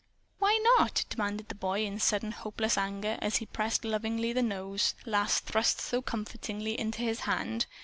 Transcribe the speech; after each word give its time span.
"Why 0.39 0.59
not?" 0.79 1.05
demanded 1.11 1.49
the 1.49 1.53
boy 1.53 1.85
in 1.85 1.99
sudden 1.99 2.31
hopeless 2.31 2.75
anger 2.75 3.19
as 3.21 3.35
he 3.35 3.45
pressed 3.45 3.85
lovingly 3.85 4.33
the 4.33 4.41
nose 4.41 4.95
Lass 5.05 5.39
thrust 5.39 5.79
so 5.79 6.01
comfortingly 6.01 6.73
into 6.79 7.03
his 7.03 7.19
hand. 7.19 7.67